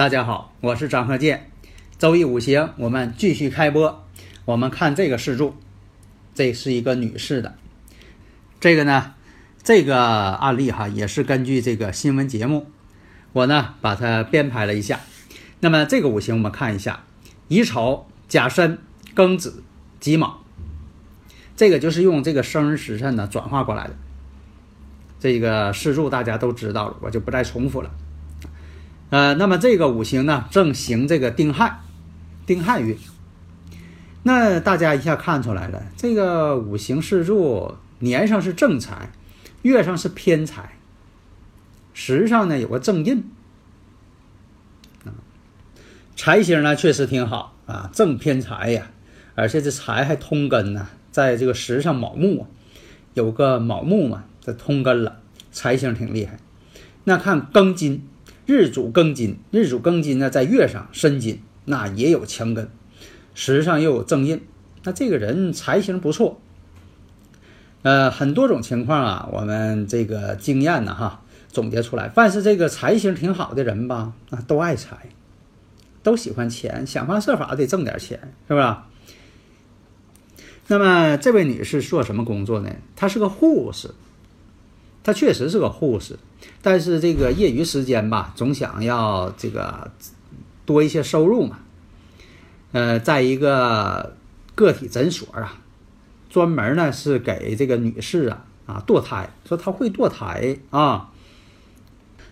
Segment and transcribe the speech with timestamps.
[0.00, 1.50] 大家好，我是张鹤剑。
[1.98, 4.02] 周易五行，我们继续开播。
[4.46, 5.54] 我们看这个四柱，
[6.32, 7.54] 这是一个女士的。
[8.60, 9.12] 这个呢，
[9.62, 12.66] 这个案例哈，也是根据这个新闻节目，
[13.34, 15.00] 我呢把它编排了一下。
[15.60, 17.04] 那么这个五行，我们看一下：
[17.48, 18.78] 乙丑、甲申、
[19.14, 19.62] 庚子、
[20.00, 20.42] 己卯。
[21.54, 23.94] 这个就是用这个生日时辰呢转化过来的。
[25.18, 27.90] 这个四柱大家都知道了，我就不再重复了。
[29.10, 31.80] 呃，那么这个五行呢，正行这个丁亥，
[32.46, 32.96] 丁亥月。
[34.22, 39.10] 那大家一下看出来了，这个五行四柱年上是正财，
[39.62, 40.76] 月上是偏财，
[41.92, 43.28] 时上呢有个正印。
[46.14, 48.92] 财星呢确实挺好啊，正偏财呀，
[49.34, 52.46] 而且这财还通根呢，在这个时上卯木啊，
[53.14, 56.38] 有个卯木嘛，这通根了，财星挺厉害。
[57.02, 58.06] 那看庚金。
[58.50, 62.68] 日主庚金，日主庚金呢，在月上申金，那也有强根，
[63.32, 64.42] 时上又有正印，
[64.82, 66.40] 那这个人财星不错。
[67.82, 75.10] 呃，很多种情况啊，我们这个经验呢，哈，总结出来，凡是这个财星挺好的人吧，啊，都爱财，
[76.02, 78.18] 都喜欢钱，想方设法得挣点钱，
[78.48, 78.76] 是不是？
[80.66, 82.70] 那么这位女士做什么工作呢？
[82.96, 83.94] 她是个护士。
[85.02, 86.18] 他确实是个护士，
[86.62, 89.90] 但是这个业余时间吧，总想要这个
[90.66, 91.58] 多一些收入嘛。
[92.72, 94.14] 呃，在一个
[94.54, 95.58] 个体诊所啊，
[96.28, 101.10] 专门呢是给这个女士啊啊堕胎，说她会堕胎啊。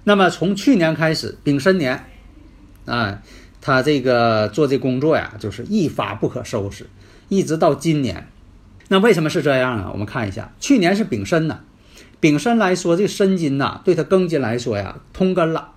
[0.04, 2.04] 那么从去年开始，丙申年
[2.86, 3.20] 啊，
[3.60, 6.86] 他这个做这工作呀，就是一发不可收拾，
[7.28, 8.28] 一直到今年。
[8.88, 9.90] 那为什么是这样啊？
[9.92, 11.60] 我们看一下，去年是丙申呢。
[12.20, 15.72] 丙申来说，这申金呐，对他庚金来说呀，通根了。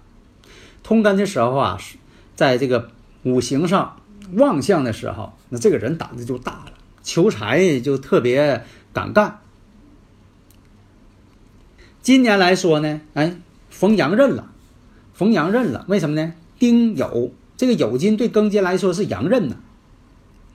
[0.84, 1.78] 通根的时候啊，
[2.36, 2.90] 在这个
[3.24, 4.02] 五行上
[4.34, 9.40] 旺相的时候，那这个人胆子就大了，求财就特别敢干。
[12.02, 13.38] 今年来说呢，哎，
[13.70, 14.52] 逢阳刃了，
[15.14, 16.34] 逢阳刃了，为什么呢？
[16.58, 19.58] 丁酉，这个酉金对庚金来说是阳刃呢。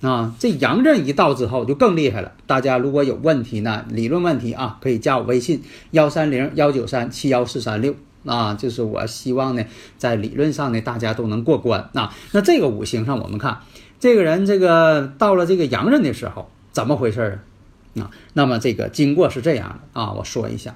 [0.03, 2.33] 啊这阳刃一到之后就更厉害了。
[2.47, 5.63] 大家如果有问题呢，理论问题啊，可以加我微信
[5.93, 7.95] 幺三零幺九三七幺四三六
[8.25, 8.55] 啊。
[8.55, 9.65] 就是我希望呢，
[9.97, 12.15] 在理论上呢，大家都能过关啊。
[12.33, 13.59] 那这个五行上，我们看
[13.99, 17.41] 这个人这个到了这个阳刃的时候，怎么回事
[17.97, 18.03] 啊？
[18.03, 20.75] 啊，那么这个经过是这样的啊，我说一下，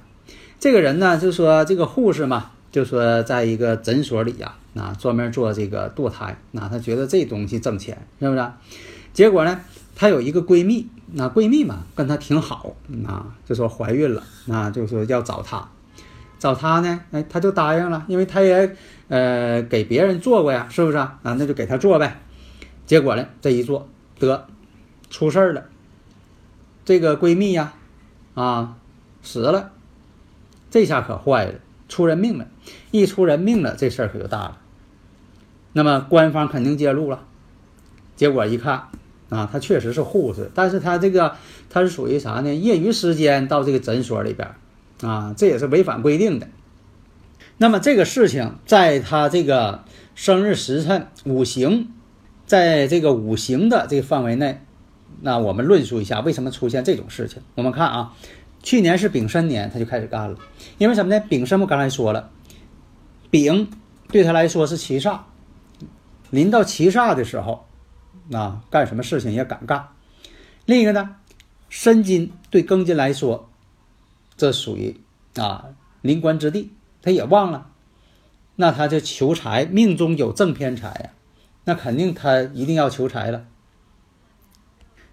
[0.58, 8.46] 这个人呢，就说这个护士嘛，就说在一个诊所里呀，啊，专门做这个堕胎，那他觉得这东西挣钱，是不是？
[9.12, 9.60] 结果呢，
[9.94, 12.74] 她有一个闺蜜，那闺蜜嘛跟她挺好，
[13.06, 15.68] 啊，就说怀孕了，那就说要找她。
[16.38, 18.76] 找她呢，哎，她就答应了，因为她也
[19.08, 21.18] 呃给别人做过呀，是不是啊？
[21.22, 22.20] 那就给她做呗。
[22.86, 24.46] 结果呢，这一做得
[25.10, 25.64] 出事儿了，
[26.84, 27.74] 这个闺蜜呀，
[28.34, 28.76] 啊
[29.22, 29.72] 死了，
[30.70, 31.54] 这下可坏了，
[31.88, 32.46] 出人命了。
[32.90, 34.58] 一出人命了，这事儿可就大了。
[35.72, 37.24] 那么官方肯定介入了，
[38.16, 38.88] 结果一看
[39.30, 41.34] 啊，他确实是护士，但是他这个
[41.70, 42.54] 他是属于啥呢？
[42.54, 44.46] 业余时间到这个诊所里边。
[45.00, 46.46] 啊，这也是违反规定的。
[47.56, 49.84] 那么这个事情，在他这个
[50.14, 51.88] 生日时辰五行，
[52.44, 54.60] 在这个五行的这个范围内，
[55.22, 57.40] 那我们论述一下为什么出现这种事情。
[57.54, 58.12] 我们看啊，
[58.62, 60.36] 去年是丙申年，他就开始干了。
[60.76, 61.24] 因为什么呢？
[61.30, 62.28] 丙申我刚才说了，
[63.30, 63.70] 丙
[64.08, 65.20] 对他来说是七煞，
[66.28, 67.64] 临到七煞的时候，
[68.32, 69.88] 啊，干什么事情也敢干。
[70.66, 71.16] 另一个呢，
[71.68, 73.48] 申金对庚金来说。
[74.36, 74.98] 这属于
[75.34, 75.66] 啊
[76.00, 76.72] 临官之地，
[77.02, 77.72] 他也忘了，
[78.56, 81.10] 那他就求财，命中有正偏财呀，
[81.64, 83.44] 那肯定他一定要求财了。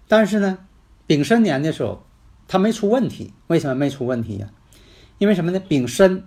[0.06, 0.60] 但是呢，
[1.06, 2.06] 丙申年的时候，
[2.46, 4.48] 他没出问题，为什么没出问题呀？
[5.18, 5.60] 因为什么呢？
[5.60, 6.24] 丙申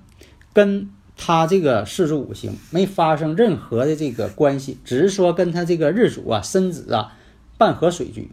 [0.54, 0.92] 跟
[1.24, 7.14] 他这个四柱五行没发生任何的这个关系，只是说跟他这个日主啊申子啊
[7.60, 8.32] 半合水局。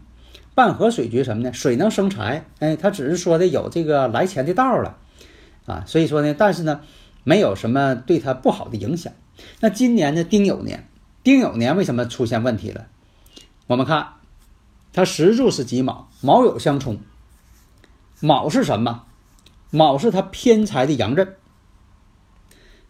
[0.55, 1.53] 半合水局什么呢？
[1.53, 4.97] 水能生财，哎，他只是说的有这个来钱的道了，
[5.67, 6.81] 啊，所以说呢，但是呢，
[7.23, 9.13] 没有什么对他不好的影响。
[9.59, 10.89] 那今年呢，丁酉年，
[11.21, 12.87] 丁酉年为什么出现问题了？
[13.67, 14.13] 我们看，
[14.93, 16.97] 它时柱是己卯，卯酉相冲，
[18.19, 19.03] 卯是什么？
[19.69, 21.35] 卯是它偏财的阳刃。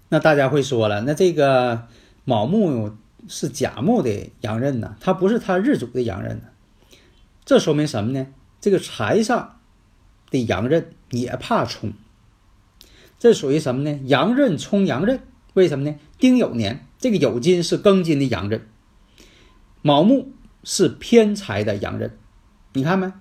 [0.10, 1.88] 那大家会说了，那这个
[2.26, 2.92] 卯木
[3.28, 4.96] 是甲木的阳刃呢？
[5.00, 6.44] 它不是它日主的阳刃呢？
[7.46, 8.28] 这说明什么呢？
[8.60, 9.60] 这个财上
[10.30, 11.94] 的阳刃也怕冲，
[13.18, 14.00] 这属于什么呢？
[14.06, 15.20] 阳刃冲阳刃，
[15.54, 15.96] 为什么呢？
[16.18, 18.68] 丁酉年这个酉金是庚金的阳刃，
[19.82, 20.32] 卯木
[20.64, 22.18] 是偏财的阳刃，
[22.74, 23.12] 你看没？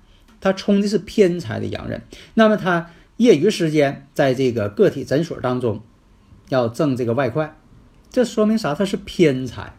[0.41, 2.02] 它冲的是偏财的阳刃，
[2.34, 5.82] 那么他业余时间在这个个体诊所当中
[6.49, 7.56] 要挣这个外快，
[8.11, 8.75] 这说明啥？
[8.75, 9.75] 他是偏财。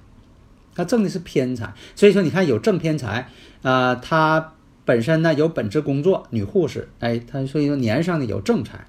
[0.76, 3.28] 他挣的是偏财，所以说你看有正偏财
[3.64, 4.54] 啊，他
[4.86, 8.88] 本身呢有本职工作，女护士，哎，他所以说年上呢有正财，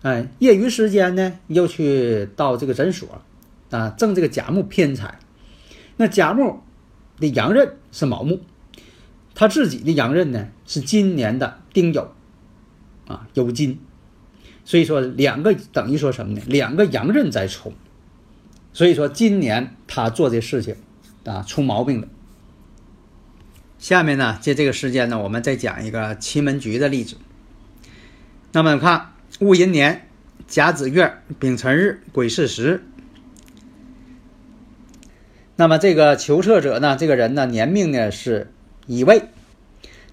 [0.00, 3.22] 哎，业余时间呢又去到这个诊所
[3.70, 5.20] 啊，挣这个甲木偏财。
[5.96, 6.58] 那甲木
[7.20, 8.40] 的阳刃是卯木，
[9.32, 12.08] 他自己的阳刃呢是今年的丁酉
[13.06, 13.78] 啊，酉金，
[14.64, 16.42] 所以说两个等于说什么呢？
[16.46, 17.72] 两个阳刃在冲，
[18.72, 20.76] 所以说今年他做这事情。
[21.24, 22.08] 啊，出毛病了。
[23.78, 27.16] 下面呢，借这个时间呢，我们再讲一个奇门局的例子。
[28.50, 30.08] 那么看戊寅年
[30.48, 32.82] 甲子月丙辰日癸巳时。
[35.54, 38.52] 那么这个求测者呢，这个人呢，年命呢是
[38.88, 39.22] 乙未，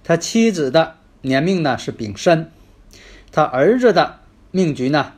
[0.04, 2.52] 他妻子的年命呢是丙申，
[3.32, 4.19] 他儿子的
[4.50, 5.12] 命局呢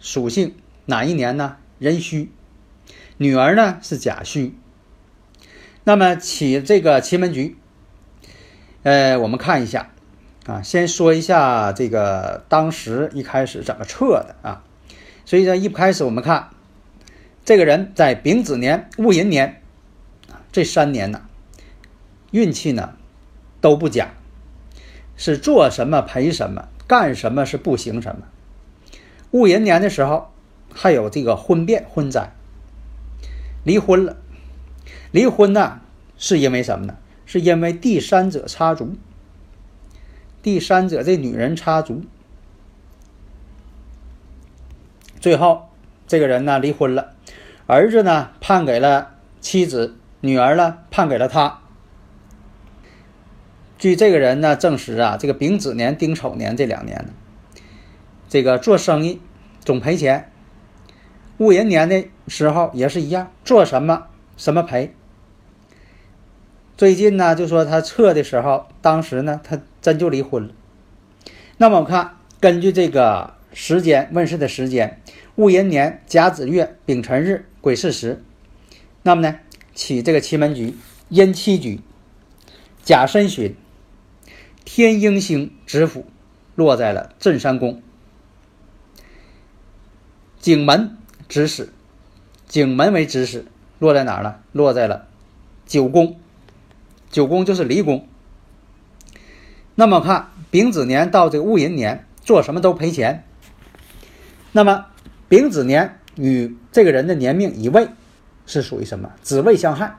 [0.00, 0.54] 属性
[0.86, 1.56] 哪一年呢？
[1.78, 2.30] 壬戌，
[3.16, 4.54] 女儿呢是甲戌。
[5.84, 7.56] 那么起这个奇门局，
[8.82, 9.90] 呃，我们看一下
[10.46, 14.64] 啊，先说一下这个当时一开始怎么测的啊。
[15.24, 16.50] 所以说一开始我们看
[17.44, 19.62] 这个人在丙子年、戊寅年
[20.30, 21.22] 啊这三年呢，
[22.30, 22.94] 运气呢
[23.60, 24.14] 都不假，
[25.16, 28.22] 是做什么赔什么，干什么是不行什么。
[29.30, 30.32] 戊寅年的时候
[30.74, 32.32] 还有这个婚变、婚灾，
[33.62, 34.16] 离婚了。
[35.12, 35.80] 离婚呢，
[36.16, 36.96] 是因为什么呢？
[37.26, 38.96] 是因为第三者插足。
[40.40, 42.02] 第三者这女人插足，
[45.20, 45.68] 最后
[46.06, 47.12] 这个人呢离婚了，
[47.66, 51.60] 儿子呢判给了妻子，女儿呢判给了他。
[53.78, 57.62] 据这个人呢证实啊，这个丙子年、丁丑年这两年呢，
[58.28, 59.20] 这个做生意
[59.64, 60.30] 总赔钱。
[61.38, 64.92] 戊寅年的时候也是一样，做什么什么赔。
[66.76, 70.50] 最近呢，就说他测的时候，当时呢，他真就离婚了。
[71.56, 75.00] 那么我看，根据这个时间问世的时间，
[75.36, 78.24] 戊寅年甲子月丙辰日癸巳时，
[79.04, 79.38] 那么呢，
[79.72, 80.74] 起这个奇门局
[81.08, 81.80] 阴七局，
[82.82, 83.54] 甲申旬，
[84.70, 86.04] 天鹰星指府
[86.54, 87.80] 落在了镇山宫，
[90.38, 91.70] 景门指使，
[92.48, 93.46] 景门为指使，
[93.78, 94.42] 落在哪儿了？
[94.52, 95.08] 落在了
[95.66, 96.20] 九宫。
[97.10, 98.06] 九宫就是离宫，
[99.74, 103.24] 那么看丙子年到这个戊寅年，做什么都赔钱。
[104.52, 104.88] 那么
[105.30, 107.88] 丙子年与这个人的年命乙未
[108.44, 109.12] 是属于什么？
[109.22, 109.98] 子未相害。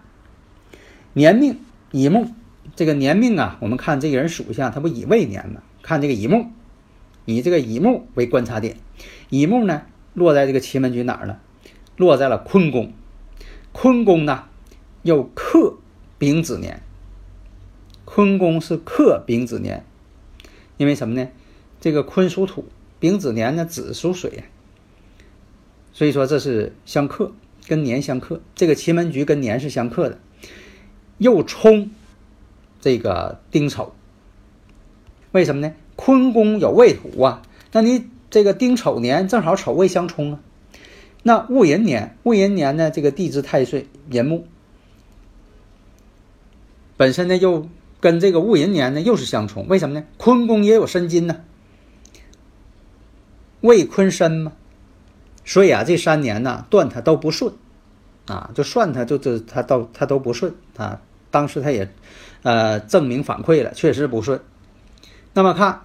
[1.14, 1.60] 年命
[1.90, 2.32] 乙木，
[2.76, 5.62] 这个年命啊，我们看这个人属相，他不乙未年吗？
[5.82, 6.48] 看这个乙木，
[7.26, 8.78] 以这个乙木为观察点，
[9.30, 9.84] 乙木呢
[10.14, 11.38] 落在这个奇门局哪儿呢？
[11.98, 12.94] 落在了坤宫，
[13.72, 14.46] 坤宫呢
[15.04, 15.78] 又克
[16.18, 16.82] 丙子年。
[18.06, 19.86] 坤宫是克丙子年，
[20.78, 21.30] 因为什么呢？
[21.80, 22.66] 这个坤属土，
[23.00, 24.44] 丙子年呢子属水，
[25.94, 27.32] 所以说这是相克，
[27.68, 28.42] 跟年相克。
[28.56, 30.20] 这个奇门局跟年是相克的，
[31.20, 31.92] 又冲
[32.80, 33.94] 这个丁丑，
[35.32, 35.74] 为什么呢？
[35.96, 40.40] 坤宫有未土啊，那你这个丁丑年正好丑未相冲啊。
[41.24, 44.46] 那戊寅年，戊寅年呢这个地支太岁寅木，
[46.98, 47.68] 本身呢又。
[48.02, 50.06] 跟这个戊寅年呢又是相冲，为什么呢？
[50.16, 51.42] 坤宫也有申金呢，
[53.60, 54.54] 未坤申嘛，
[55.44, 57.54] 所以啊，这三年呢断他都不顺，
[58.26, 61.02] 啊，就算他就这他都他都不顺啊。
[61.30, 61.94] 当时他也
[62.44, 64.42] 呃证明反馈了，确实不顺。
[65.34, 65.82] 那么看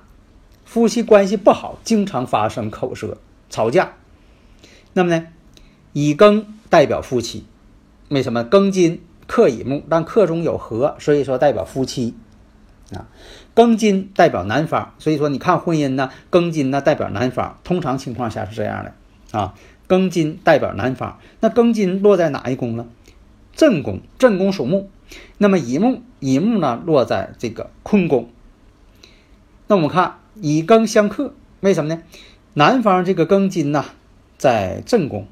[0.64, 3.18] 夫妻关系不好，经常发生口舌
[3.50, 3.92] 吵架。
[4.92, 5.26] 那么呢，
[5.92, 7.44] 乙庚代表夫妻，
[8.08, 9.02] 为什么庚金？
[9.26, 12.14] 克乙木，但克中有合，所以说代表夫妻
[12.92, 13.08] 啊。
[13.54, 19.54] 庚金代表男方，所以说你看婚姻呢，庚金呢代表男方，通常情况下是这样的啊。
[19.88, 22.86] 庚金代表男方，那庚金落在哪一宫呢？
[23.54, 24.90] 正宫，正宫属木。
[25.38, 28.28] 那么乙木，乙木呢落在这个坤宫。
[29.66, 32.02] 那我们看乙庚相克，为什么呢？
[32.54, 33.84] 男方这个庚金呢
[34.38, 35.26] 在正宫，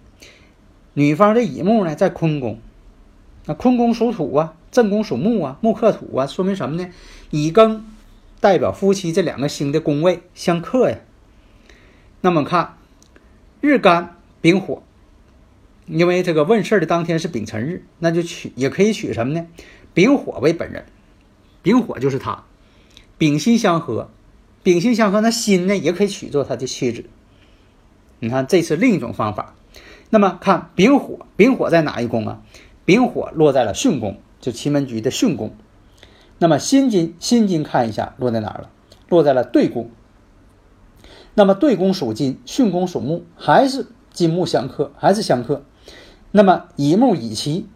[0.95, 2.59] 女方的乙木呢在坤宫。
[3.47, 6.91] 那坤宫属土啊，正宫属木啊，木克土啊，说明什么呢？
[7.31, 7.81] 乙庚
[8.41, 10.99] 代表夫妻这两个星的宫位相克呀。
[12.21, 12.77] 那么看
[13.61, 14.83] 日干丙火，
[15.87, 19.47] 因为这个问事的当天是丙辰日，那就取也可以取什么呢？
[19.95, 20.87] 丙火为本人，
[21.63, 22.45] 丙火就是他，
[23.19, 24.09] 丙辛相合，
[24.63, 27.05] 丙辛相合，那辛呢也可以取作他的妻子。
[28.21, 29.55] 你看，这是另一种方法。
[30.11, 32.43] 那么看丙火，丙火在哪一宫啊？
[32.85, 35.55] 丙火落在了巽宫，就奇门局的巽宫。
[36.39, 38.71] 那么辛金，辛金看一下落在哪儿了？
[39.09, 39.91] 落在了兑宫。
[41.35, 45.65] 那么对宫属金，巽宫属木，还是金木相克，还是相克。
[46.33, 47.69] 那么乙木乙奇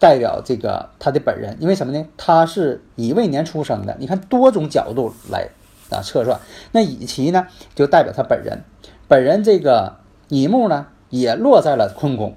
[0.00, 2.06] 代表这个他的本人，因为什么呢？
[2.16, 3.96] 他是乙未年出生的。
[4.00, 5.48] 你看多种角度来
[5.90, 6.40] 啊测算。
[6.72, 8.64] 那乙奇呢，就代表他本人。
[9.06, 9.98] 本人这个
[10.28, 12.36] 乙木呢，也落在了坤宫。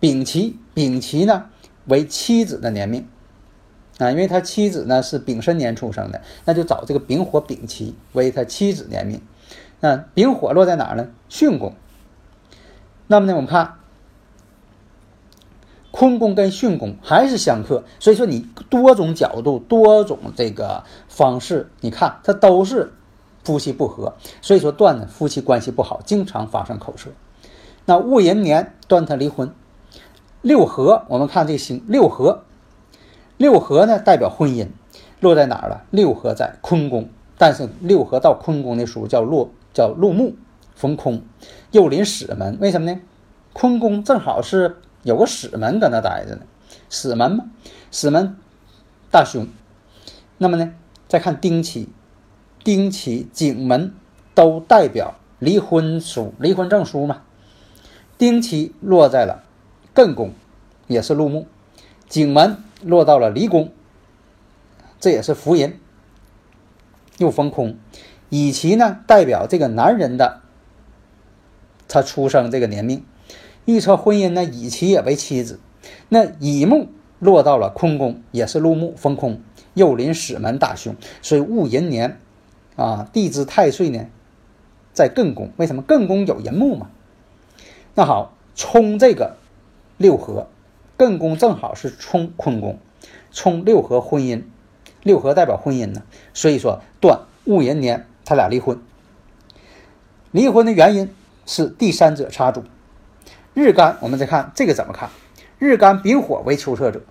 [0.00, 1.46] 丙奇，丙奇呢
[1.86, 3.06] 为妻子的年命
[3.98, 9.20] 啊，因为他妻子呢是丙申年出生的，那就找这个丙火丙奇为他妻子年命。
[9.80, 11.08] 那丙火落在哪儿呢？
[11.30, 11.74] 巽宫。
[13.06, 13.74] 那么呢，我们看
[15.92, 22.92] 坤宫跟巽宫还是相克，所以说你多种角度、多种这个方式，你看它都是
[23.44, 27.10] 夫妻不和，所以说断的夫妻关系不好，经常发生口舌。
[27.84, 29.52] 那戊寅年断他离婚。
[30.40, 32.42] 六合，我们看这个星六合，
[33.36, 34.68] 六合呢代表婚姻，
[35.20, 35.84] 落在哪儿了？
[35.90, 37.08] 六合在坤宫，
[37.38, 40.34] 但是六合到坤宫的时候叫落叫入木
[40.74, 41.22] 逢空，
[41.70, 43.00] 又临死门，为什么呢？
[43.52, 46.42] 坤宫正好是有个死门搁那待着呢，
[46.88, 47.44] 死门嘛，
[47.90, 48.36] 死门
[49.10, 49.46] 大凶。
[50.38, 50.74] 那么呢，
[51.08, 51.88] 再看丁期，
[52.64, 53.94] 丁期景门
[54.34, 57.22] 都代表离婚书、离婚证书嘛，
[58.18, 59.44] 丁期落在了。
[59.94, 60.32] 艮宫
[60.86, 61.46] 也是入木，
[62.08, 63.70] 景门落到了离宫，
[64.98, 65.78] 这也是福人，
[67.18, 67.76] 又逢空。
[68.30, 70.40] 乙奇呢，代表这个男人的
[71.86, 73.04] 他出生这个年命，
[73.64, 75.60] 预测婚姻呢，乙奇也为妻子。
[76.08, 76.88] 那乙木
[77.18, 79.40] 落到了坤宫，也是禄木封空，
[79.74, 82.18] 又临死门大凶，所以戊寅年
[82.76, 84.06] 啊，地支太岁呢
[84.92, 86.90] 在艮宫，为什么艮宫有寅木嘛？
[87.94, 89.36] 那好，冲这个。
[89.98, 90.48] 六合，
[90.98, 92.78] 艮宫正好是冲坤宫，
[93.30, 94.42] 冲六合婚姻，
[95.04, 96.02] 六合代表婚姻呢，
[96.34, 98.80] 所以说断戊寅年他俩离婚。
[100.32, 101.14] 离婚的原因
[101.46, 102.64] 是第三者插足。
[103.54, 105.10] 日干，我们再看这个怎么看？
[105.58, 107.02] 日干丙火为求测者，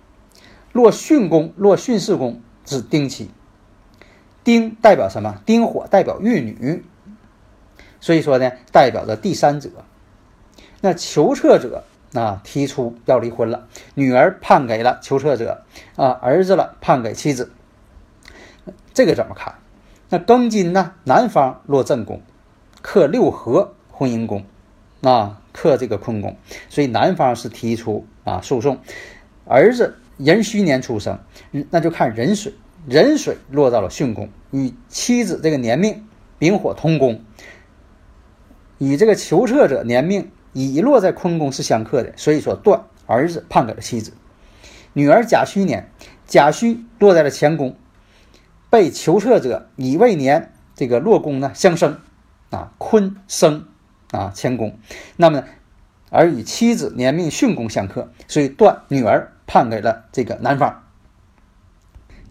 [0.72, 3.30] 落巽宫，落巽四宫指丁期。
[4.44, 5.40] 丁代表什么？
[5.46, 6.84] 丁火代表玉女，
[8.00, 9.70] 所以说呢，代表着第三者。
[10.80, 11.84] 那求测者。
[12.14, 15.64] 啊，提出要离婚了，女儿判给了求测者，
[15.96, 17.50] 啊，儿子了判给妻子。
[18.92, 19.54] 这个怎么看？
[20.10, 20.92] 那庚金呢？
[21.04, 22.20] 男方落正宫，
[22.82, 24.44] 克六合婚姻宫，
[25.00, 26.36] 啊，克这个坤宫，
[26.68, 28.78] 所以男方是提出啊诉讼。
[29.44, 31.18] 儿子壬戌年出生，
[31.70, 32.52] 那就看壬水，
[32.86, 36.06] 壬水落到了巽宫，与妻子这个年命
[36.38, 37.24] 丙火同宫，
[38.78, 44.12] 与这个求测者年命乙落在坤宫是相克的，所以说断儿子判给了妻子。
[44.92, 45.90] 女儿甲戌年，
[46.26, 47.76] 甲戌落在了乾宫，
[48.70, 51.98] 被求测者乙未年这个落宫呢相生，
[52.50, 53.66] 啊坤生
[54.12, 54.78] 啊乾宫，
[55.16, 55.42] 那么
[56.10, 60.84] 而与妻子年命巽宫相克，所以断女儿判给了这个男方。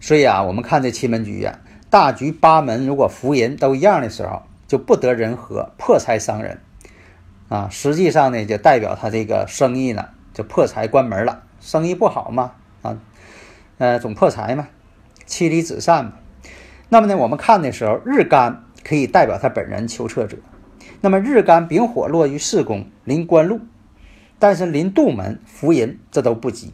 [0.00, 1.58] 所以啊，我们看这奇门局呀，
[1.90, 6.60] 大局八门如果福人都一样的时候，就不得人和，破财伤人
[7.48, 7.68] 啊。
[7.70, 11.42] 实际上呢，就代表他这个生意呢就破财关门了。
[11.60, 12.98] 生意不好嘛，啊，
[13.78, 14.68] 呃，总破财嘛，
[15.26, 16.12] 妻离子散嘛。
[16.88, 20.36] 那么呢，我们看的时候，日干可以代表他本人求测者。
[21.02, 23.60] 那么日干丙火落于四宫，临官禄，
[24.38, 26.72] 但是临杜门福银，这都不吉。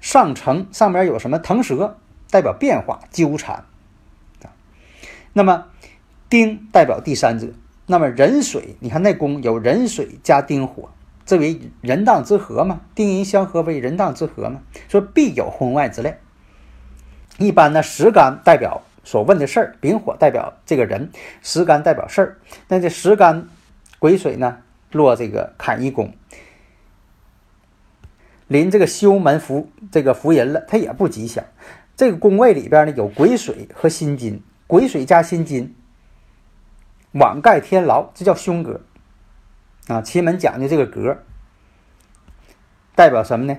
[0.00, 1.98] 上承上边有什么腾蛇，
[2.30, 3.64] 代表变化纠缠
[4.44, 4.52] 啊。
[5.32, 5.66] 那么
[6.28, 7.48] 丁代表第三者。
[7.86, 10.90] 那么壬水，你看那宫有壬水加丁火。
[11.26, 16.20] 这为人当之合嘛，丁寅相合为人当之合嘛，说必有婚外之恋。
[17.38, 21.10] 一般呢，时干代表所问的事儿，丙火代表这个人，
[21.42, 22.38] 时干代表事儿。
[22.68, 23.48] 那这时干
[24.00, 26.12] 癸水呢，落这个坎一宫，
[28.48, 31.44] 临这个修门福这个福人了，它也不吉祥。
[31.96, 35.76] 这个宫位里边呢，有癸水和辛金，癸水加辛金，
[37.12, 38.80] 网盖天牢，这叫凶格。
[39.86, 41.18] 啊，奇门讲究这个格，
[42.94, 43.58] 代表什么呢？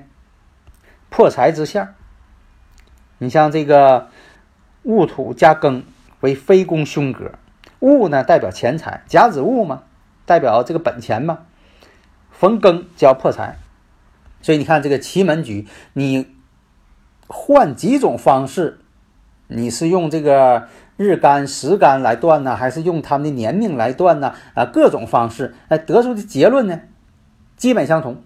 [1.10, 1.94] 破财之象。
[3.20, 4.10] 你像这个
[4.82, 5.84] 戊土加庚
[6.22, 7.34] 为非宫凶格，
[7.80, 9.84] 戊呢代表钱财，甲子戊嘛，
[10.26, 11.40] 代表这个本钱嘛。
[12.32, 13.58] 逢庚就要破财，
[14.42, 16.28] 所以你看这个奇门局，你
[17.28, 18.80] 换几种方式，
[19.48, 20.68] 你是用这个。
[20.98, 24.36] 日干时干来断呢，还是用他们的年命来断呢？
[24.54, 26.80] 啊，各种方式，哎，得出的结论呢，
[27.58, 28.22] 基本相同，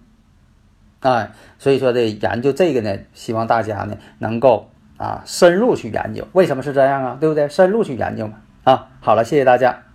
[1.00, 7.16] 哎，所以说的研究这个呢，希望大家呢能够啊深入去研究，为什么是这样啊？
[7.18, 7.48] 对不对？
[7.48, 8.34] 深入去研究嘛。
[8.64, 9.85] 啊，好了，谢谢大家。